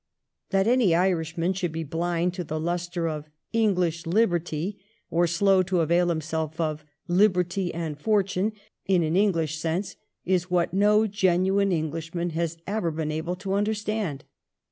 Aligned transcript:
That 0.49 0.65
any 0.65 0.95
Irishman 0.95 1.53
should 1.53 1.71
be 1.71 1.83
blind 1.83 2.33
to 2.33 2.43
the 2.43 2.59
lustre 2.59 3.07
of" 3.07 3.29
English 3.67 4.07
liberty," 4.07 4.79
or 5.11 5.27
slow 5.27 5.61
to 5.61 5.81
avail 5.81 6.09
himself 6.09 6.59
of" 6.59 6.83
liberty 7.07 7.71
and 7.71 7.99
fortune" 8.01 8.53
in 8.87 9.03
an 9.03 9.15
English 9.15 9.59
sense 9.59 9.97
is 10.25 10.49
what 10.49 10.73
no 10.73 11.05
genuine 11.05 11.71
Englishman 11.71 12.31
has 12.31 12.57
ever 12.65 12.89
been 12.89 13.11
able 13.11 13.35
to 13.35 13.53
understand. 13.53 14.23